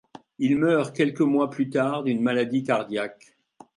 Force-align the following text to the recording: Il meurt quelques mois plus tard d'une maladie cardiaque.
Il 0.39 0.57
meurt 0.57 0.95
quelques 0.95 1.19
mois 1.21 1.51
plus 1.51 1.69
tard 1.69 2.01
d'une 2.01 2.23
maladie 2.23 2.63
cardiaque. 2.63 3.37